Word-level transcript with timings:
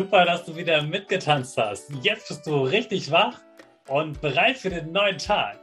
Super, 0.00 0.24
dass 0.24 0.46
du 0.46 0.56
wieder 0.56 0.80
mitgetanzt 0.80 1.58
hast. 1.58 1.90
Jetzt 2.00 2.28
bist 2.28 2.46
du 2.46 2.62
richtig 2.62 3.10
wach 3.10 3.38
und 3.86 4.18
bereit 4.22 4.56
für 4.56 4.70
den 4.70 4.92
neuen 4.92 5.18
Tag. 5.18 5.58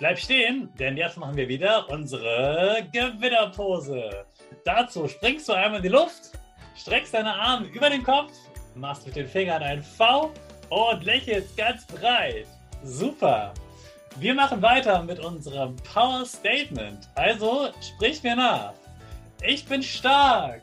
Bleib 0.00 0.18
stehen, 0.18 0.68
denn 0.76 0.96
jetzt 0.96 1.16
machen 1.18 1.36
wir 1.36 1.46
wieder 1.46 1.88
unsere 1.88 2.84
Gewinnerpose. 2.92 4.26
Dazu 4.64 5.06
springst 5.06 5.48
du 5.48 5.52
einmal 5.52 5.76
in 5.76 5.82
die 5.84 5.88
Luft, 5.88 6.32
streckst 6.76 7.14
deine 7.14 7.32
Arme 7.32 7.68
über 7.68 7.88
den 7.88 8.02
Kopf, 8.02 8.32
machst 8.74 9.06
mit 9.06 9.14
den 9.14 9.28
Fingern 9.28 9.62
ein 9.62 9.84
V 9.84 10.32
und 10.68 11.04
lächelst 11.04 11.56
ganz 11.56 11.86
breit. 11.86 12.48
Super. 12.82 13.54
Wir 14.16 14.34
machen 14.34 14.60
weiter 14.62 15.00
mit 15.04 15.20
unserem 15.20 15.76
Power 15.76 16.26
Statement. 16.26 17.08
Also 17.14 17.68
sprich 17.80 18.20
mir 18.24 18.34
nach. 18.34 18.74
Ich 19.42 19.64
bin 19.64 19.80
stark. 19.80 20.62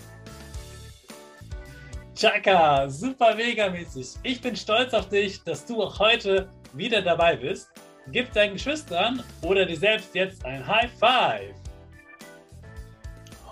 Chaka, 2.21 2.87
super 2.87 3.33
mega 3.33 3.67
mäßig. 3.71 4.09
Ich 4.21 4.39
bin 4.41 4.55
stolz 4.55 4.93
auf 4.93 5.09
dich, 5.09 5.43
dass 5.43 5.65
du 5.65 5.81
auch 5.81 5.97
heute 5.97 6.47
wieder 6.71 7.01
dabei 7.01 7.35
bist. 7.35 7.71
Gib 8.11 8.31
deinen 8.33 8.53
Geschwistern 8.53 9.23
oder 9.41 9.65
dir 9.65 9.75
selbst 9.75 10.13
jetzt 10.13 10.45
ein 10.45 10.67
High 10.67 10.91
Five. 10.99 11.55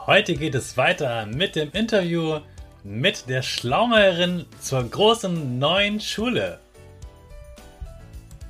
Heute 0.06 0.36
geht 0.36 0.54
es 0.54 0.78
weiter 0.78 1.26
mit 1.26 1.56
dem 1.56 1.72
Interview 1.72 2.42
mit 2.84 3.28
der 3.28 3.42
Schlaumeierin 3.42 4.46
zur 4.62 4.84
großen 4.88 5.58
neuen 5.58 6.00
Schule. 6.00 6.60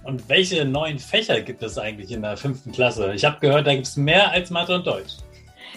Und 0.03 0.27
welche 0.27 0.65
neuen 0.65 0.99
Fächer 0.99 1.39
gibt 1.39 1.63
es 1.63 1.77
eigentlich 1.77 2.11
in 2.11 2.23
der 2.23 2.35
fünften 2.35 2.73
Klasse? 2.73 3.13
Ich 3.13 3.23
habe 3.23 3.39
gehört, 3.39 3.67
da 3.67 3.73
gibt 3.73 3.87
es 3.87 3.95
mehr 3.95 4.29
als 4.29 4.49
Mathe 4.49 4.75
und 4.75 4.85
Deutsch. 4.85 5.13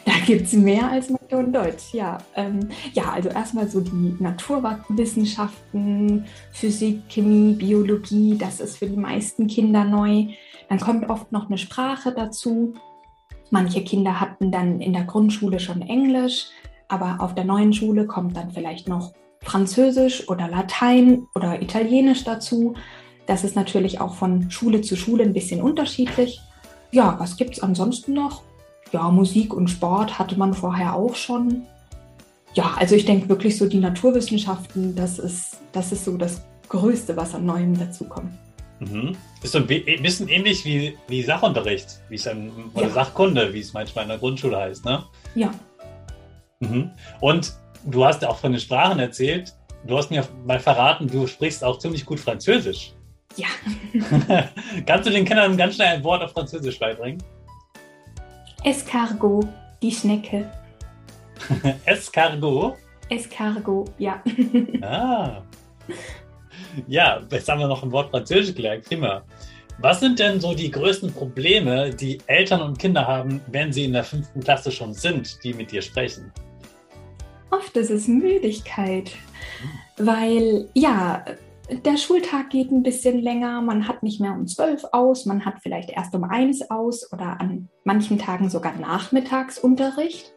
Da 0.04 0.14
gibt 0.26 0.47
es 0.47 0.53
mehr 0.54 0.91
als 0.91 1.10
Mathe 1.10 1.22
und 1.38 1.53
Deutsch, 1.53 1.93
ja. 1.93 2.19
Ähm, 2.34 2.69
ja, 2.93 3.12
also 3.12 3.28
erstmal 3.28 3.69
so 3.69 3.81
die 3.81 4.16
Naturwissenschaften, 4.19 6.25
Physik, 6.53 7.03
Chemie, 7.09 7.54
Biologie, 7.54 8.37
das 8.38 8.60
ist 8.60 8.78
für 8.78 8.87
die 8.87 8.97
meisten 8.97 9.47
Kinder 9.47 9.84
neu. 9.84 10.26
Dann 10.69 10.81
kommt 10.81 11.09
oft 11.10 11.32
noch 11.32 11.47
eine 11.47 11.59
Sprache 11.59 12.12
dazu. 12.12 12.75
Manche 13.50 13.84
Kinder 13.84 14.21
hatten 14.21 14.50
dann 14.50 14.81
in 14.81 14.92
der 14.92 15.04
Grundschule 15.04 15.60
schon 15.60 15.82
Englisch, 15.82 16.47
aber 16.88 17.16
auf 17.21 17.34
der 17.34 17.44
neuen 17.44 17.72
Schule 17.72 18.06
kommt 18.06 18.37
dann 18.37 18.50
vielleicht 18.50 18.88
noch 18.88 19.12
Französisch 19.42 20.28
oder 20.28 20.48
Latein 20.48 21.26
oder 21.34 21.60
Italienisch 21.60 22.25
dazu. 22.25 22.75
Das 23.26 23.44
ist 23.44 23.56
natürlich 23.56 24.00
auch 24.00 24.15
von 24.15 24.50
Schule 24.50 24.81
zu 24.81 24.97
Schule 24.97 25.25
ein 25.25 25.32
bisschen 25.32 25.62
unterschiedlich. 25.62 26.41
Ja, 26.91 27.16
was 27.19 27.37
gibt 27.37 27.53
es 27.53 27.62
ansonsten 27.62 28.15
noch? 28.15 28.42
Ja, 28.92 29.10
Musik 29.10 29.54
und 29.54 29.69
Sport 29.69 30.19
hatte 30.19 30.38
man 30.38 30.54
vorher 30.54 30.94
auch 30.94 31.16
schon. 31.16 31.62
Ja, 32.54 32.75
also 32.78 32.94
ich 32.94 33.06
denke 33.06 33.28
wirklich 33.28 33.56
so 33.56 33.66
die 33.66 33.78
Naturwissenschaften, 33.78 34.94
das 34.94 35.19
ist, 35.19 35.56
das 35.72 35.92
ist 35.92 36.04
so 36.04 36.16
das 36.16 36.42
Größte, 36.69 37.16
was 37.16 37.34
an 37.34 37.47
Neuem 37.47 37.78
dazukommt. 37.78 38.32
Mhm. 38.80 39.16
Ist 39.42 39.53
so 39.53 39.58
ein 39.58 39.66
bisschen 39.66 40.28
ähnlich 40.28 40.64
wie, 40.64 40.97
wie 41.08 41.22
Sachunterricht, 41.22 42.00
wie 42.08 42.16
es 42.16 42.25
dann, 42.25 42.50
oder 42.75 42.88
ja. 42.88 42.92
Sachkunde, 42.92 43.53
wie 43.54 43.60
es 43.60 43.72
manchmal 43.72 44.04
in 44.04 44.08
der 44.10 44.19
Grundschule 44.19 44.56
heißt, 44.56 44.84
ne? 44.84 45.04
Ja. 45.34 45.50
Mhm. 46.60 46.91
Und 47.20 47.54
du 47.84 48.04
hast 48.04 48.22
ja 48.22 48.28
auch 48.28 48.38
von 48.38 48.53
den 48.53 48.60
Sprachen 48.60 48.98
erzählt. 48.98 49.54
Du 49.86 49.97
hast 49.97 50.10
mir 50.10 50.26
mal 50.44 50.60
verraten, 50.60 51.09
du 51.09 51.26
sprichst 51.26 51.64
auch 51.64 51.78
ziemlich 51.78 52.04
gut 52.04 52.20
Französisch. 52.20 52.92
Ja. 53.36 53.48
Kannst 54.86 55.06
du 55.06 55.10
den 55.10 55.24
Kindern 55.24 55.56
ganz 55.56 55.76
schnell 55.76 55.88
ein 55.88 56.04
Wort 56.04 56.22
auf 56.22 56.32
Französisch 56.32 56.78
beibringen? 56.78 57.22
Escargot, 58.65 59.47
die 59.83 59.91
Schnecke. 59.91 60.49
Escargot? 61.84 62.77
Escargot, 63.09 63.91
ja. 63.99 64.23
ah. 64.83 65.43
Ja, 66.87 67.21
jetzt 67.28 67.49
haben 67.49 67.59
wir 67.59 67.67
noch 67.67 67.83
ein 67.83 67.91
Wort 67.91 68.11
Französisch 68.11 68.55
gelernt. 68.55 68.84
Prima. 68.84 69.25
Was 69.78 69.99
sind 69.99 70.21
denn 70.21 70.41
so 70.41 70.55
die 70.55 70.71
größten 70.71 71.12
Probleme, 71.12 71.91
die 71.91 72.21
Eltern 72.27 72.62
und 72.62 72.78
Kinder 72.78 73.05
haben, 73.05 73.41
wenn 73.49 73.72
sie 73.72 73.87
in 73.87 73.95
der 73.95 74.05
fünften 74.05 74.41
Klasse 74.41 74.71
schon 74.71 74.95
sind, 74.95 75.43
die 75.43 75.55
mit 75.55 75.72
dir 75.72 75.83
sprechen? 75.83 76.33
Oft 77.51 77.77
ist 77.77 77.91
es 77.91 78.06
Müdigkeit, 78.06 79.11
weil 79.97 80.69
ja, 80.75 81.25
der 81.75 81.97
Schultag 81.97 82.50
geht 82.50 82.71
ein 82.71 82.83
bisschen 82.83 83.21
länger, 83.21 83.60
man 83.62 83.88
hat 83.88 84.03
nicht 84.03 84.21
mehr 84.21 84.33
um 84.33 84.47
zwölf 84.47 84.84
aus, 84.93 85.27
man 85.27 85.44
hat 85.44 85.55
vielleicht 85.62 85.91
erst 85.91 86.15
um 86.15 86.25
eins 86.25 86.71
aus 86.71 87.12
oder 87.12 87.41
an 87.41 87.69
manchen 87.84 88.19
Tagen 88.19 88.50
sogar 88.50 88.77
Nachmittagsunterricht. 88.77 90.33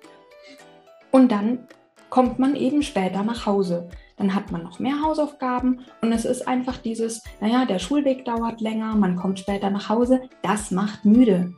Und 1.11 1.31
dann 1.31 1.67
kommt 2.09 2.39
man 2.39 2.55
eben 2.55 2.83
später 2.83 3.23
nach 3.23 3.45
Hause. 3.45 3.89
Dann 4.17 4.33
hat 4.33 4.51
man 4.51 4.63
noch 4.63 4.79
mehr 4.79 5.01
Hausaufgaben 5.01 5.81
und 6.01 6.11
es 6.13 6.23
ist 6.23 6.47
einfach 6.47 6.77
dieses, 6.77 7.21
naja, 7.41 7.65
der 7.65 7.79
Schulweg 7.79 8.23
dauert 8.23 8.61
länger, 8.61 8.95
man 8.95 9.17
kommt 9.17 9.39
später 9.39 9.69
nach 9.69 9.89
Hause, 9.89 10.21
das 10.41 10.71
macht 10.71 11.03
müde. 11.03 11.53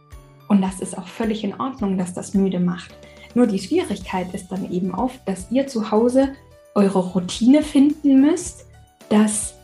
Und 0.47 0.61
das 0.61 0.79
ist 0.79 0.97
auch 0.97 1.07
völlig 1.07 1.43
in 1.43 1.59
Ordnung, 1.59 1.97
dass 1.97 2.13
das 2.13 2.33
müde 2.33 2.59
macht. 2.59 2.95
Nur 3.35 3.45
die 3.45 3.59
Schwierigkeit 3.59 4.33
ist 4.33 4.51
dann 4.51 4.71
eben 4.71 4.95
oft, 4.95 5.19
dass 5.27 5.51
ihr 5.51 5.67
zu 5.67 5.91
Hause 5.91 6.33
eure 6.73 6.99
Routine 6.99 7.61
finden 7.61 8.21
müsst, 8.21 8.65
dass 9.09 9.56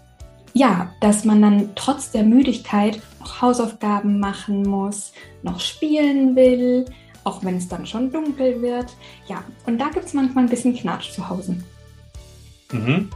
ja, 0.53 0.93
dass 0.99 1.25
man 1.25 1.41
dann 1.41 1.69
trotz 1.75 2.11
der 2.11 2.23
Müdigkeit 2.23 3.01
noch 3.19 3.41
Hausaufgaben 3.41 4.19
machen 4.19 4.63
muss, 4.63 5.13
noch 5.41 5.59
spielen 5.59 6.35
will, 6.35 6.85
auch 7.23 7.43
wenn 7.43 7.57
es 7.57 7.67
dann 7.67 7.85
schon 7.85 8.11
dunkel 8.11 8.61
wird. 8.61 8.87
Ja, 9.27 9.43
und 9.65 9.79
da 9.79 9.89
gibt 9.89 10.05
es 10.05 10.13
manchmal 10.13 10.45
ein 10.45 10.49
bisschen 10.49 10.75
Knatsch 10.75 11.11
zu 11.11 11.27
Hause. 11.27 11.55
Mhm. 12.71 13.09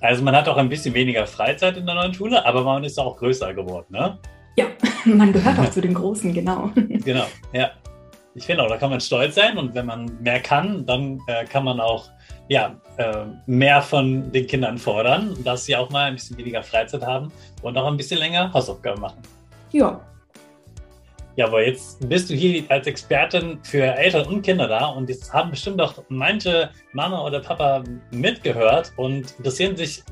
Also 0.00 0.22
man 0.22 0.36
hat 0.36 0.48
auch 0.48 0.56
ein 0.56 0.68
bisschen 0.68 0.94
weniger 0.94 1.26
Freizeit 1.26 1.76
in 1.76 1.86
der 1.86 1.94
neuen 1.94 2.12
Schule, 2.12 2.44
aber 2.44 2.62
man 2.62 2.84
ist 2.84 2.98
auch 2.98 3.16
größer 3.16 3.54
geworden, 3.54 3.86
ne? 3.90 4.18
Ja, 4.56 4.66
man 5.04 5.32
gehört 5.32 5.58
auch 5.58 5.70
zu 5.70 5.80
den 5.80 5.94
Großen, 5.94 6.32
genau. 6.32 6.70
Genau, 6.76 7.26
ja. 7.52 7.70
Ich 8.34 8.44
finde 8.44 8.64
auch, 8.64 8.68
da 8.68 8.76
kann 8.76 8.90
man 8.90 9.00
stolz 9.00 9.34
sein 9.34 9.56
und 9.56 9.74
wenn 9.74 9.86
man 9.86 10.10
mehr 10.20 10.40
kann, 10.40 10.84
dann 10.84 11.18
äh, 11.26 11.46
kann 11.46 11.64
man 11.64 11.80
auch 11.80 12.10
ja, 12.48 12.76
äh, 12.96 13.24
mehr 13.46 13.82
von 13.82 14.30
den 14.32 14.46
Kindern 14.46 14.78
fordern, 14.78 15.36
dass 15.44 15.64
sie 15.64 15.76
auch 15.76 15.90
mal 15.90 16.04
ein 16.04 16.14
bisschen 16.14 16.36
weniger 16.38 16.62
Freizeit 16.62 17.02
haben 17.02 17.32
und 17.62 17.76
auch 17.76 17.86
ein 17.86 17.96
bisschen 17.96 18.18
länger 18.18 18.52
Hausaufgaben 18.52 19.00
machen. 19.00 19.20
Ja. 19.72 20.00
Ja, 21.36 21.46
aber 21.46 21.66
jetzt 21.66 22.08
bist 22.08 22.30
du 22.30 22.34
hier 22.34 22.64
als 22.70 22.86
Expertin 22.86 23.58
für 23.62 23.82
Eltern 23.82 24.26
und 24.26 24.42
Kinder 24.42 24.68
da 24.68 24.86
und 24.86 25.10
jetzt 25.10 25.30
haben 25.34 25.50
bestimmt 25.50 25.80
auch 25.82 26.02
manche 26.08 26.70
Mama 26.92 27.22
oder 27.26 27.40
Papa 27.40 27.84
mitgehört 28.10 28.92
und 28.96 29.34
interessieren 29.36 29.76
sich, 29.76 30.02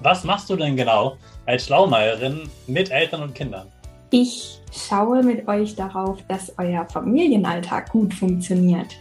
was 0.00 0.24
machst 0.24 0.50
du 0.50 0.56
denn 0.56 0.76
genau 0.76 1.16
als 1.46 1.66
Schlaumeierin 1.66 2.50
mit 2.66 2.90
Eltern 2.90 3.22
und 3.22 3.34
Kindern? 3.34 3.66
Ich 4.10 4.60
schaue 4.70 5.22
mit 5.22 5.48
euch 5.48 5.74
darauf, 5.74 6.18
dass 6.28 6.52
euer 6.58 6.86
Familienalltag 6.86 7.90
gut 7.90 8.12
funktioniert. 8.12 8.94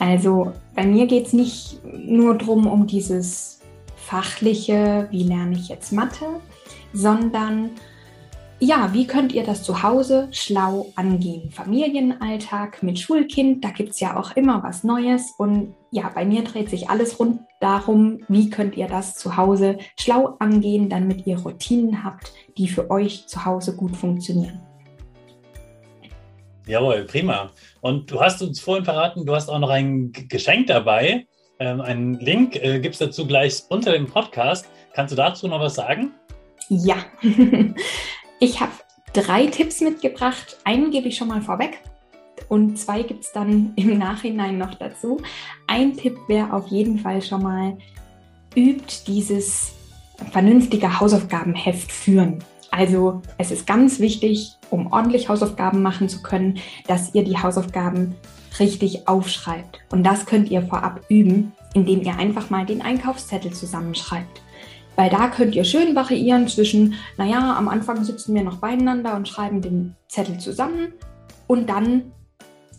Also 0.00 0.52
bei 0.74 0.86
mir 0.86 1.06
geht 1.06 1.26
es 1.26 1.32
nicht 1.34 1.78
nur 1.84 2.36
darum, 2.36 2.66
um 2.66 2.86
dieses 2.86 3.60
fachliche, 3.96 5.06
wie 5.10 5.24
lerne 5.24 5.54
ich 5.54 5.68
jetzt 5.68 5.92
Mathe, 5.92 6.24
sondern 6.94 7.70
ja, 8.60 8.92
wie 8.92 9.06
könnt 9.06 9.32
ihr 9.32 9.44
das 9.44 9.62
zu 9.62 9.82
Hause 9.82 10.28
schlau 10.32 10.86
angehen? 10.96 11.50
Familienalltag 11.50 12.82
mit 12.82 12.98
Schulkind, 12.98 13.62
da 13.62 13.70
gibt 13.70 13.90
es 13.90 14.00
ja 14.00 14.18
auch 14.18 14.36
immer 14.36 14.62
was 14.62 14.84
Neues. 14.84 15.34
Und 15.36 15.74
ja, 15.90 16.10
bei 16.14 16.24
mir 16.24 16.44
dreht 16.44 16.70
sich 16.70 16.88
alles 16.88 17.20
rund 17.20 17.40
darum, 17.60 18.20
wie 18.28 18.48
könnt 18.48 18.76
ihr 18.76 18.86
das 18.86 19.16
zu 19.16 19.36
Hause 19.36 19.78
schlau 19.98 20.36
angehen, 20.38 20.88
damit 20.88 21.26
ihr 21.26 21.38
Routinen 21.38 22.04
habt, 22.04 22.32
die 22.56 22.68
für 22.68 22.90
euch 22.90 23.26
zu 23.26 23.44
Hause 23.44 23.76
gut 23.76 23.96
funktionieren. 23.96 24.60
Jawohl, 26.70 27.04
prima. 27.04 27.50
Und 27.80 28.12
du 28.12 28.20
hast 28.20 28.40
uns 28.42 28.60
vorhin 28.60 28.84
verraten, 28.84 29.26
du 29.26 29.34
hast 29.34 29.48
auch 29.48 29.58
noch 29.58 29.70
ein 29.70 30.12
Geschenk 30.12 30.68
dabei. 30.68 31.26
Ähm, 31.58 31.80
einen 31.80 32.14
Link 32.20 32.54
äh, 32.54 32.78
gibt 32.78 32.94
es 32.94 33.00
dazu 33.00 33.26
gleich 33.26 33.64
unter 33.68 33.90
dem 33.92 34.06
Podcast. 34.06 34.68
Kannst 34.94 35.10
du 35.10 35.16
dazu 35.16 35.48
noch 35.48 35.58
was 35.58 35.74
sagen? 35.74 36.12
Ja, 36.68 36.94
ich 38.40 38.60
habe 38.60 38.70
drei 39.12 39.46
Tipps 39.46 39.80
mitgebracht. 39.80 40.58
Einen 40.62 40.92
gebe 40.92 41.08
ich 41.08 41.16
schon 41.16 41.26
mal 41.26 41.42
vorweg 41.42 41.80
und 42.48 42.78
zwei 42.78 43.02
gibt 43.02 43.24
es 43.24 43.32
dann 43.32 43.72
im 43.74 43.98
Nachhinein 43.98 44.56
noch 44.56 44.74
dazu. 44.74 45.20
Ein 45.66 45.96
Tipp 45.96 46.16
wäre 46.28 46.52
auf 46.52 46.68
jeden 46.68 47.00
Fall 47.00 47.20
schon 47.20 47.42
mal, 47.42 47.78
übt 48.54 49.06
dieses 49.08 49.72
vernünftige 50.30 51.00
Hausaufgabenheft 51.00 51.90
führen. 51.90 52.44
Also 52.70 53.22
es 53.38 53.50
ist 53.50 53.66
ganz 53.66 53.98
wichtig, 53.98 54.56
um 54.70 54.92
ordentlich 54.92 55.28
Hausaufgaben 55.28 55.82
machen 55.82 56.08
zu 56.08 56.22
können, 56.22 56.58
dass 56.86 57.14
ihr 57.14 57.24
die 57.24 57.38
Hausaufgaben 57.38 58.14
richtig 58.58 59.08
aufschreibt. 59.08 59.80
Und 59.90 60.04
das 60.04 60.26
könnt 60.26 60.50
ihr 60.50 60.62
vorab 60.62 61.00
üben, 61.08 61.52
indem 61.74 62.02
ihr 62.02 62.16
einfach 62.16 62.50
mal 62.50 62.66
den 62.66 62.82
Einkaufszettel 62.82 63.52
zusammenschreibt. 63.52 64.42
Weil 64.96 65.10
da 65.10 65.28
könnt 65.28 65.54
ihr 65.54 65.64
schön 65.64 65.94
variieren 65.94 66.48
zwischen, 66.48 66.94
naja, 67.16 67.56
am 67.56 67.68
Anfang 67.68 68.04
sitzen 68.04 68.34
wir 68.34 68.42
noch 68.42 68.58
beieinander 68.58 69.14
und 69.16 69.28
schreiben 69.28 69.62
den 69.62 69.94
Zettel 70.08 70.38
zusammen 70.38 70.92
und 71.46 71.68
dann 71.68 72.12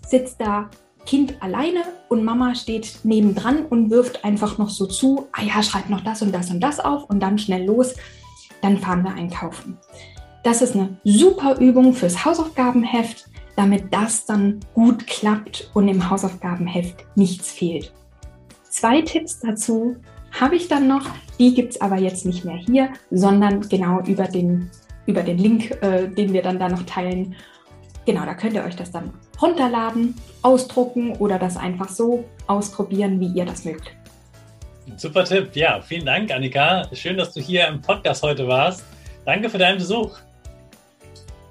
sitzt 0.05 0.39
da 0.39 0.69
Kind 1.05 1.41
alleine 1.41 1.81
und 2.09 2.23
Mama 2.23 2.53
steht 2.53 2.99
nebendran 3.03 3.65
und 3.65 3.89
wirft 3.89 4.23
einfach 4.23 4.57
noch 4.57 4.69
so 4.69 4.85
zu, 4.85 5.27
ah 5.31 5.41
ja, 5.41 5.63
schreibt 5.63 5.89
noch 5.89 6.01
das 6.01 6.21
und 6.21 6.31
das 6.31 6.51
und 6.51 6.59
das 6.59 6.79
auf 6.79 7.05
und 7.09 7.21
dann 7.21 7.39
schnell 7.39 7.65
los 7.65 7.95
dann 8.61 8.77
fahren 8.77 9.03
wir 9.03 9.13
einkaufen. 9.13 9.77
Das 10.43 10.61
ist 10.61 10.75
eine 10.75 10.97
super 11.03 11.59
Übung 11.59 11.93
fürs 11.93 12.25
Hausaufgabenheft, 12.25 13.25
damit 13.55 13.93
das 13.93 14.25
dann 14.25 14.59
gut 14.73 15.05
klappt 15.05 15.69
und 15.73 15.87
im 15.87 16.09
Hausaufgabenheft 16.09 17.05
nichts 17.15 17.51
fehlt. 17.51 17.93
Zwei 18.69 19.01
Tipps 19.01 19.39
dazu 19.39 19.97
habe 20.39 20.55
ich 20.55 20.67
dann 20.67 20.87
noch, 20.87 21.05
die 21.37 21.53
gibt 21.53 21.73
es 21.73 21.81
aber 21.81 21.97
jetzt 21.97 22.25
nicht 22.25 22.45
mehr 22.45 22.55
hier, 22.55 22.89
sondern 23.11 23.61
genau 23.67 24.01
über 24.01 24.25
den, 24.25 24.69
über 25.05 25.21
den 25.23 25.37
Link, 25.37 25.71
äh, 25.81 26.07
den 26.07 26.33
wir 26.33 26.41
dann 26.41 26.57
da 26.57 26.69
noch 26.69 26.83
teilen. 26.83 27.35
Genau, 28.05 28.25
da 28.25 28.33
könnt 28.33 28.53
ihr 28.53 28.63
euch 28.63 28.75
das 28.75 28.91
dann 28.91 29.11
runterladen, 29.41 30.15
ausdrucken 30.41 31.15
oder 31.17 31.37
das 31.37 31.57
einfach 31.57 31.89
so 31.89 32.23
ausprobieren, 32.47 33.19
wie 33.19 33.27
ihr 33.27 33.45
das 33.45 33.65
mögt. 33.65 33.91
Super 34.97 35.23
Tipp. 35.23 35.55
Ja, 35.55 35.81
vielen 35.81 36.05
Dank, 36.05 36.31
Annika. 36.31 36.87
Schön, 36.93 37.17
dass 37.17 37.33
du 37.33 37.41
hier 37.41 37.67
im 37.67 37.81
Podcast 37.81 38.23
heute 38.23 38.47
warst. 38.47 38.83
Danke 39.25 39.49
für 39.49 39.57
deinen 39.57 39.77
Besuch. 39.77 40.17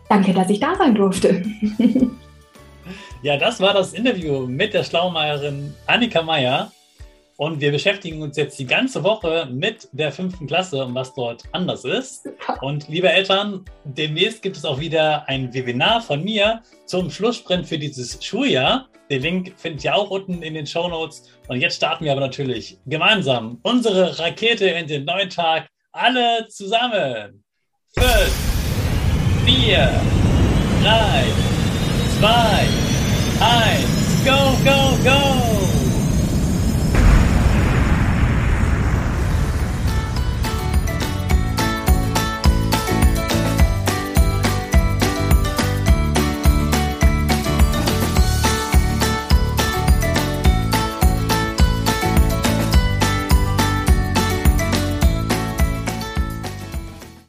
Danke, 0.08 0.32
dass 0.32 0.50
ich 0.50 0.58
da 0.58 0.74
sein 0.74 0.94
durfte. 0.94 1.44
ja, 3.22 3.36
das 3.36 3.60
war 3.60 3.72
das 3.72 3.92
Interview 3.92 4.46
mit 4.46 4.74
der 4.74 4.84
Schlaumeierin 4.84 5.74
Annika 5.86 6.22
Meier. 6.22 6.72
Und 7.36 7.58
wir 7.60 7.72
beschäftigen 7.72 8.20
uns 8.20 8.36
jetzt 8.36 8.58
die 8.58 8.66
ganze 8.66 9.02
Woche 9.02 9.48
mit 9.50 9.88
der 9.92 10.12
fünften 10.12 10.46
Klasse 10.46 10.84
und 10.84 10.94
was 10.94 11.14
dort 11.14 11.44
anders 11.52 11.86
ist. 11.86 12.28
Und 12.60 12.86
liebe 12.88 13.08
Eltern, 13.08 13.64
demnächst 13.84 14.42
gibt 14.42 14.58
es 14.58 14.64
auch 14.66 14.78
wieder 14.78 15.26
ein 15.26 15.54
Webinar 15.54 16.02
von 16.02 16.22
mir 16.22 16.60
zum 16.84 17.10
Schlusssprint 17.10 17.66
für 17.66 17.78
dieses 17.78 18.22
Schuljahr. 18.22 18.89
Den 19.10 19.22
Link 19.22 19.54
findet 19.56 19.84
ihr 19.84 19.94
auch 19.94 20.08
unten 20.10 20.40
in 20.40 20.54
den 20.54 20.66
Show 20.66 20.86
Notes. 20.86 21.28
Und 21.48 21.60
jetzt 21.60 21.76
starten 21.76 22.04
wir 22.04 22.12
aber 22.12 22.20
natürlich 22.20 22.78
gemeinsam 22.86 23.58
unsere 23.64 24.16
Rakete 24.20 24.66
in 24.66 24.86
den 24.86 25.04
neuen 25.04 25.28
Tag. 25.28 25.66
Alle 25.90 26.46
zusammen. 26.46 27.42
Fünf, 27.98 29.44
vier, 29.44 29.90
drei, 30.80 31.24
zwei, 32.20 32.68
eins, 33.40 34.24
go, 34.24 34.56
go, 34.64 34.96
go! 35.02 35.59